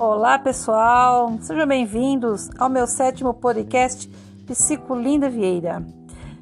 [0.00, 4.08] Olá pessoal, sejam bem-vindos ao meu sétimo podcast
[4.46, 5.84] Psicolinda Vieira.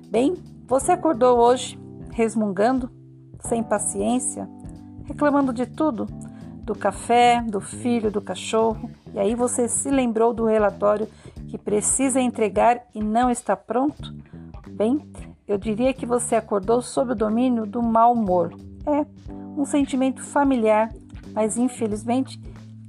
[0.08, 0.36] Bem,
[0.68, 1.76] você acordou hoje
[2.12, 2.88] resmungando,
[3.40, 4.48] sem paciência,
[5.07, 6.07] reclamando de tudo?
[6.62, 11.09] Do café, do filho, do cachorro, e aí você se lembrou do relatório
[11.48, 14.14] que precisa entregar e não está pronto?
[14.70, 15.04] Bem,
[15.48, 18.54] eu diria que você acordou sob o domínio do mau humor.
[18.86, 19.04] É
[19.61, 20.95] um sentimento familiar,
[21.34, 22.40] mas infelizmente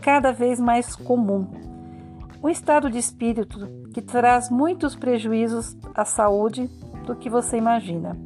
[0.01, 1.47] cada vez mais comum.
[2.41, 6.67] Um estado de espírito que traz muitos prejuízos à saúde
[7.05, 8.17] do que você imagina.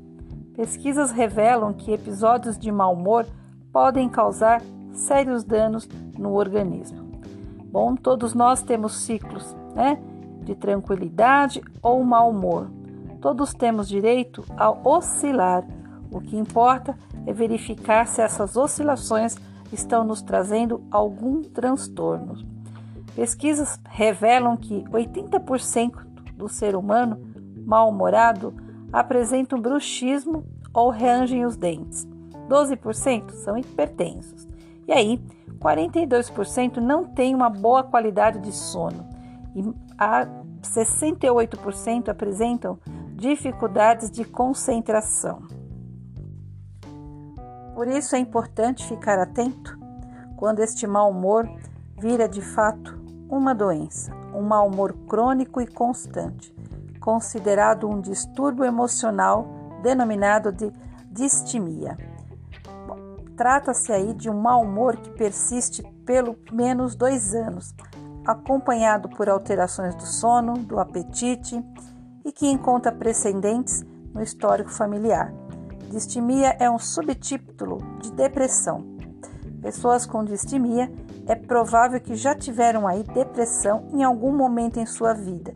[0.55, 3.25] Pesquisas revelam que episódios de mau humor
[3.71, 7.11] podem causar sérios danos no organismo.
[7.71, 9.99] Bom, todos nós temos ciclos, né?
[10.43, 12.69] De tranquilidade ou mau humor.
[13.19, 15.65] Todos temos direito a oscilar.
[16.11, 19.35] O que importa é verificar se essas oscilações
[19.75, 22.35] estão nos trazendo algum transtorno.
[23.15, 25.93] Pesquisas revelam que 80%
[26.35, 27.19] do ser humano
[27.65, 28.53] mal-humorado
[28.91, 32.07] apresentam bruxismo ou rangem os dentes.
[32.49, 34.47] 12% são hipertensos.
[34.87, 35.21] E aí,
[35.59, 39.07] 42% não têm uma boa qualidade de sono.
[39.55, 39.63] E
[39.97, 40.27] a
[40.61, 42.79] 68% apresentam
[43.15, 45.43] dificuldades de concentração.
[47.73, 49.77] Por isso é importante ficar atento
[50.35, 51.49] quando este mau humor
[51.97, 56.53] vira de fato uma doença, um mau humor crônico e constante,
[56.99, 59.47] considerado um distúrbio emocional
[59.81, 60.71] denominado de
[61.11, 61.97] distimia.
[63.35, 67.73] Trata-se aí de um mau humor que persiste pelo menos dois anos,
[68.25, 71.63] acompanhado por alterações do sono, do apetite
[72.23, 73.83] e que encontra precedentes
[74.13, 75.33] no histórico familiar.
[75.93, 78.83] Distimia é um subtítulo de depressão.
[79.61, 80.91] Pessoas com distimia
[81.27, 85.53] é provável que já tiveram aí depressão em algum momento em sua vida.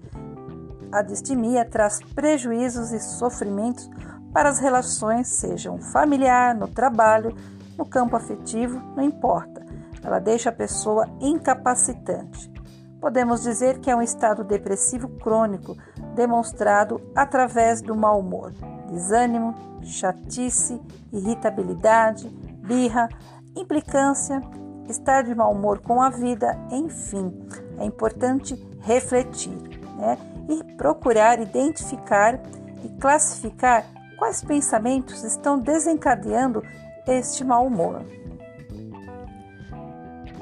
[0.91, 3.89] A distimia traz prejuízos e sofrimentos
[4.31, 7.35] para as relações, sejam familiar, no trabalho,
[7.75, 9.65] no campo afetivo, não importa.
[10.03, 12.53] Ela deixa a pessoa incapacitante.
[13.01, 15.75] Podemos dizer que é um estado depressivo crônico
[16.13, 18.53] demonstrado através do mau humor
[18.89, 19.53] desânimo,
[19.83, 20.81] chatice,
[21.11, 23.09] irritabilidade, birra,
[23.55, 24.41] implicância,
[24.89, 27.33] estar de mau humor com a vida, enfim,
[27.77, 29.57] é importante refletir
[29.97, 30.17] né?
[30.49, 32.39] e procurar identificar
[32.83, 33.85] e classificar
[34.17, 36.63] quais pensamentos estão desencadeando
[37.07, 38.03] este mau humor.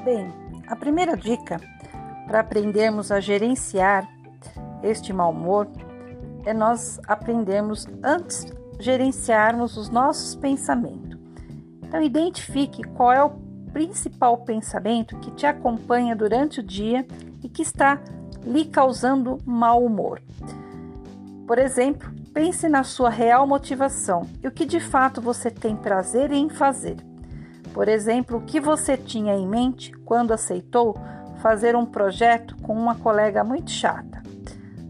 [0.04, 0.32] Bem,
[0.68, 1.60] a primeira dica
[2.26, 4.08] para aprendermos a gerenciar
[4.82, 5.68] este mau humor
[6.46, 8.46] é nós aprendermos antes
[8.78, 11.18] gerenciarmos os nossos pensamentos.
[11.82, 13.30] Então, identifique qual é o
[13.72, 17.06] principal pensamento que te acompanha durante o dia
[17.42, 18.00] e que está
[18.44, 20.22] lhe causando mau humor.
[21.46, 26.32] Por exemplo, pense na sua real motivação e o que de fato você tem prazer
[26.32, 26.96] em fazer.
[27.74, 30.96] Por exemplo, o que você tinha em mente quando aceitou
[31.42, 34.15] fazer um projeto com uma colega muito chata.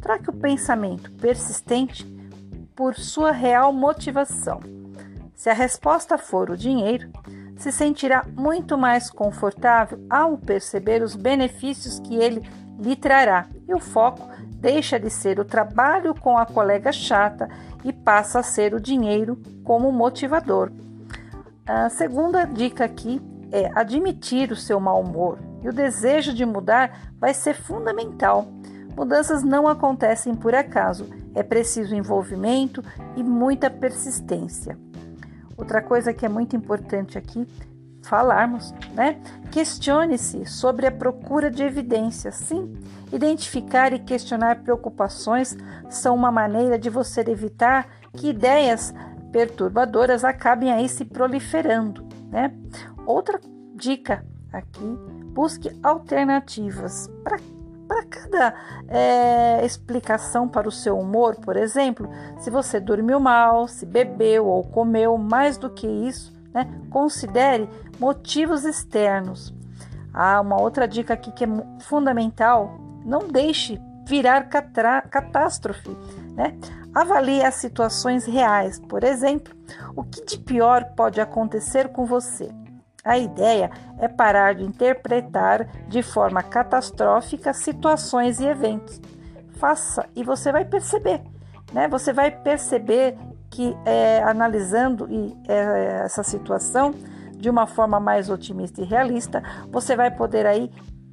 [0.06, 2.06] Traque o pensamento persistente
[2.76, 4.60] por sua real motivação.
[5.34, 7.10] Se a resposta for o dinheiro,
[7.56, 13.80] se sentirá muito mais confortável ao perceber os benefícios que ele lhe trará e o
[13.80, 17.48] foco deixa de ser o trabalho com a colega chata
[17.84, 20.70] e passa a ser o dinheiro como motivador.
[21.66, 27.10] A segunda dica aqui é admitir o seu mau humor e o desejo de mudar
[27.18, 28.46] vai ser fundamental.
[28.96, 32.82] Mudanças não acontecem por acaso, é preciso envolvimento
[33.14, 34.78] e muita persistência.
[35.56, 37.46] Outra coisa que é muito importante aqui
[38.02, 39.20] falarmos, né?
[39.50, 42.36] Questione-se sobre a procura de evidências.
[42.36, 42.74] Sim,
[43.12, 45.56] identificar e questionar preocupações
[45.90, 48.94] são uma maneira de você evitar que ideias
[49.30, 52.52] perturbadoras acabem aí se proliferando, né?
[53.04, 53.40] Outra
[53.74, 54.98] dica aqui,
[55.34, 57.38] busque alternativas para
[57.86, 58.54] para cada
[58.88, 64.64] é, explicação para o seu humor, por exemplo, se você dormiu mal, se bebeu ou
[64.64, 67.68] comeu, mais do que isso, né, considere
[67.98, 69.54] motivos externos.
[70.12, 71.48] Há uma outra dica aqui que é
[71.80, 75.90] fundamental: não deixe virar catástrofe.
[76.34, 76.56] Né?
[76.94, 79.54] Avalie as situações reais, por exemplo,
[79.94, 82.48] o que de pior pode acontecer com você.
[83.06, 83.70] A ideia
[84.00, 89.00] é parar de interpretar de forma catastrófica situações e eventos.
[89.60, 91.22] Faça e você vai perceber,
[91.72, 91.86] né?
[91.86, 93.16] Você vai perceber
[93.48, 95.08] que é, analisando
[95.46, 96.92] é, essa situação
[97.36, 100.68] de uma forma mais otimista e realista, você vai poder aí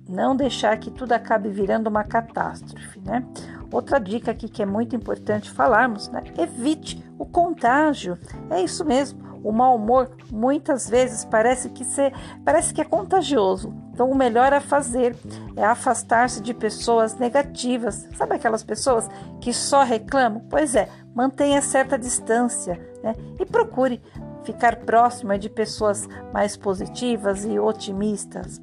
[0.10, 3.24] não deixar que tudo acabe virando uma catástrofe, né?
[3.72, 6.24] Outra dica aqui que é muito importante falarmos, né?
[6.38, 8.18] Evite o contágio.
[8.50, 9.33] É isso mesmo.
[9.44, 12.14] O mau humor muitas vezes parece que ser,
[12.46, 13.74] parece que é contagioso.
[13.94, 15.16] Então o melhor a fazer
[15.56, 18.08] é afastar-se de pessoas negativas.
[18.18, 19.08] Sabe aquelas pessoas
[19.42, 20.42] que só reclamam?
[20.50, 23.14] Pois é, mantenha certa distância, né?
[23.40, 24.02] E procure
[24.44, 28.62] ficar próxima de pessoas mais positivas e otimistas.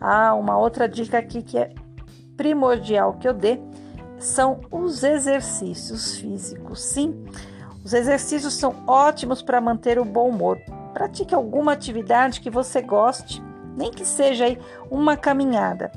[0.00, 1.72] Ah, uma outra dica aqui que é
[2.36, 3.60] primordial que eu dê
[4.18, 6.80] são os exercícios físicos.
[6.80, 7.24] Sim,
[7.84, 10.58] os exercícios são ótimos para manter o bom humor.
[10.92, 13.42] Pratique alguma atividade que você goste,
[13.76, 14.58] nem que seja aí
[14.90, 15.90] uma caminhada.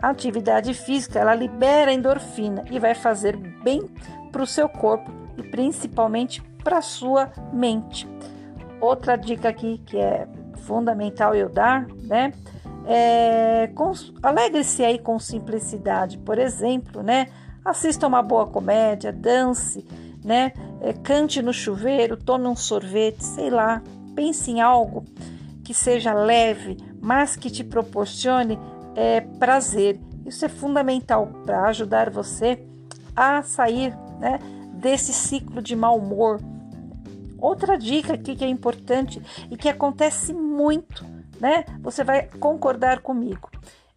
[0.00, 3.82] A atividade física ela libera endorfina e vai fazer bem
[4.30, 8.08] para o seu corpo e principalmente para a sua mente.
[8.80, 10.28] Outra dica aqui que é
[10.64, 12.32] fundamental eu dar, né?
[12.86, 13.70] É,
[14.22, 17.28] alegre-se aí com simplicidade, por exemplo, né?
[17.64, 19.86] Assista uma boa comédia, dance,
[20.22, 20.52] né?
[20.84, 23.82] É, cante no chuveiro, tome um sorvete, sei lá.
[24.14, 25.06] Pense em algo
[25.64, 28.58] que seja leve, mas que te proporcione
[28.94, 29.98] é, prazer.
[30.26, 32.62] Isso é fundamental para ajudar você
[33.16, 34.38] a sair né,
[34.74, 36.38] desse ciclo de mau humor.
[37.38, 41.02] Outra dica aqui que é importante e que acontece muito,
[41.40, 41.64] né?
[41.80, 43.50] Você vai concordar comigo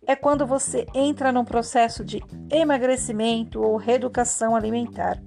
[0.08, 5.22] é quando você entra num processo de emagrecimento ou reeducação alimentar.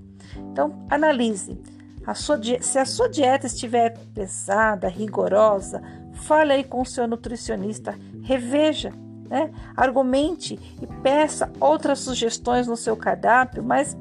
[0.61, 1.59] Então, analise.
[2.07, 5.81] A sua, se a sua dieta estiver pesada, rigorosa,
[6.13, 8.93] fale aí com o seu nutricionista, reveja,
[9.27, 9.51] né?
[9.75, 13.97] argumente e peça outras sugestões no seu cardápio, mas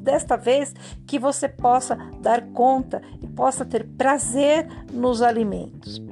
[0.00, 0.74] desta vez
[1.06, 6.02] que você possa dar conta e possa ter prazer nos alimentos.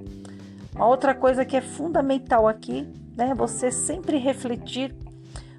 [0.73, 2.87] Uma outra coisa que é fundamental aqui
[3.17, 3.35] né?
[3.35, 4.95] Você sempre refletir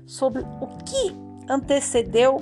[0.07, 1.15] sobre o que
[1.47, 2.41] antecedeu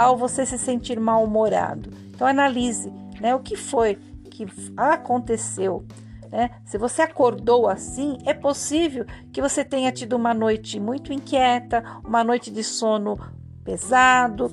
[0.00, 1.90] ao você se sentir mal-humorado.
[2.06, 3.34] Então analise, né?
[3.34, 3.98] O que foi
[4.30, 5.84] que aconteceu,
[6.30, 6.52] né?
[6.64, 12.24] Se você acordou assim, é possível que você tenha tido uma noite muito inquieta, uma
[12.24, 13.18] noite de sono
[13.62, 14.50] pesado.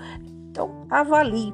[0.49, 1.53] Então avalie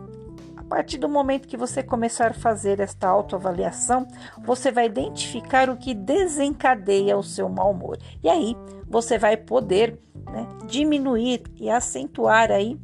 [0.58, 4.08] a partir do momento que você começar a fazer esta autoavaliação,
[4.44, 8.00] você vai identificar o que desencadeia o seu mau humor.
[8.24, 8.58] E aí
[8.90, 10.00] você vai poder
[10.32, 12.80] né, diminuir e acentuar aí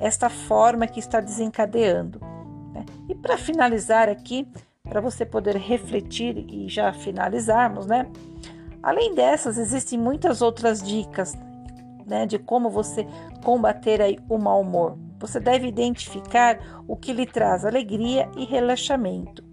[0.00, 2.20] esta forma que está desencadeando.
[2.72, 2.84] Né?
[3.08, 4.48] E para finalizar aqui,
[4.82, 8.10] para você poder refletir e já finalizarmos, né?
[8.82, 11.36] Além dessas, existem muitas outras dicas
[12.06, 13.06] né, de como você
[13.44, 14.98] combater aí o mau humor.
[15.20, 19.44] Você deve identificar o que lhe traz alegria e relaxamento.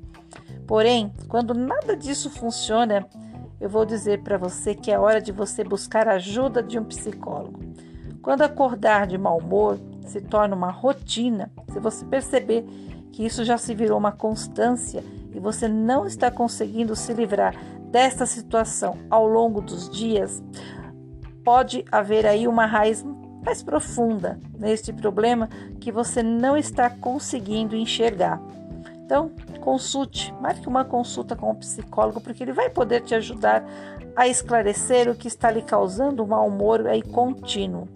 [0.66, 3.06] Porém, quando nada disso funciona,
[3.60, 6.86] eu vou dizer para você que é hora de você buscar a ajuda de um
[6.86, 7.60] psicólogo.
[8.22, 9.78] Quando acordar de mau humor
[10.08, 12.64] se torna uma rotina, se você perceber
[13.12, 17.56] que isso já se virou uma constância e você não está conseguindo se livrar
[17.92, 20.42] desta situação ao longo dos dias,
[21.44, 23.06] pode haver aí uma raiz
[23.44, 25.48] mais profunda neste problema
[25.80, 28.42] que você não está conseguindo enxergar.
[29.06, 29.32] Então,
[29.62, 33.64] consulte, marque uma consulta com o psicólogo, porque ele vai poder te ajudar
[34.16, 37.88] a esclarecer o que está lhe causando um mau humor aí contínuo.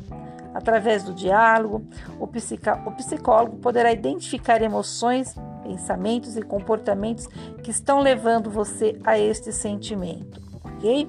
[0.54, 1.86] Através do diálogo,
[2.20, 7.28] o, o psicólogo poderá identificar emoções, pensamentos e comportamentos
[7.64, 11.08] que estão levando você a este sentimento, ok?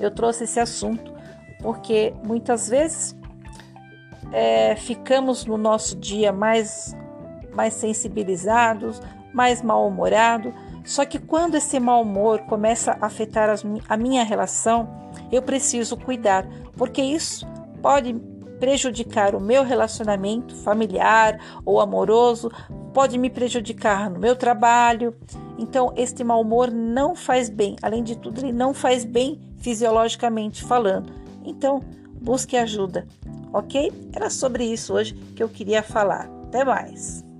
[0.00, 1.12] Eu trouxe esse assunto
[1.62, 3.16] porque muitas vezes
[4.32, 6.96] é, ficamos no nosso dia mais,
[7.54, 9.00] mais sensibilizados,
[9.32, 10.52] mais mal-humorados.
[10.84, 14.88] Só que quando esse mau humor começa a afetar as, a minha relação,
[15.30, 16.44] eu preciso cuidar,
[16.76, 17.46] porque isso
[17.80, 18.14] pode
[18.62, 22.48] prejudicar o meu relacionamento familiar ou amoroso,
[22.94, 25.16] pode me prejudicar no meu trabalho.
[25.58, 27.74] Então, este mau humor não faz bem.
[27.82, 31.12] Além de tudo, ele não faz bem fisiologicamente falando.
[31.44, 31.82] Então,
[32.20, 33.04] busque ajuda
[33.52, 33.92] ok?
[34.12, 36.28] Era sobre isso hoje que eu queria falar.
[36.48, 37.31] Até mais!